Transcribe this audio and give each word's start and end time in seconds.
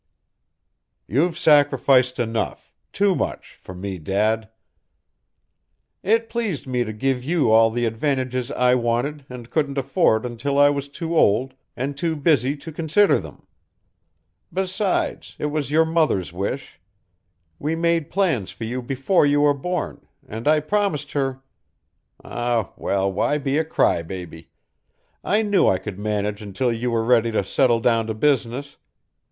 "You've 1.07 1.37
sacrificed 1.37 2.17
enough 2.17 2.73
too 2.91 3.15
much 3.15 3.53
for 3.61 3.75
me, 3.75 3.99
Dad." 3.99 4.49
"It 6.01 6.27
pleased 6.27 6.65
me 6.65 6.83
to 6.83 6.91
give 6.91 7.23
you 7.23 7.51
all 7.51 7.69
the 7.69 7.85
advantages 7.85 8.49
I 8.49 8.73
wanted 8.73 9.27
and 9.29 9.51
couldn't 9.51 9.77
afford 9.77 10.25
until 10.25 10.57
I 10.57 10.71
was 10.71 10.89
too 10.89 11.15
old 11.15 11.53
and 11.77 11.95
too 11.95 12.15
busy 12.15 12.57
to 12.57 12.71
consider 12.71 13.19
them. 13.19 13.45
Besides, 14.51 15.35
it 15.37 15.45
was 15.51 15.69
your 15.69 15.85
mother's 15.85 16.33
wish. 16.33 16.81
We 17.59 17.75
made 17.75 18.09
plans 18.09 18.49
for 18.49 18.63
you 18.63 18.81
before 18.81 19.27
you 19.27 19.41
were 19.41 19.53
born, 19.53 20.07
and 20.27 20.47
I 20.47 20.61
promised 20.61 21.11
her 21.11 21.43
ah, 22.25 22.71
well, 22.75 23.11
why 23.13 23.37
be 23.37 23.59
a 23.59 23.63
cry 23.63 24.01
baby? 24.01 24.49
I 25.23 25.43
knew 25.43 25.67
I 25.67 25.77
could 25.77 25.99
manage 25.99 26.41
until 26.41 26.73
you 26.73 26.89
were 26.89 27.03
ready 27.03 27.29
to 27.33 27.43
settle 27.43 27.79
down 27.81 28.07
to 28.07 28.15
business. 28.15 28.77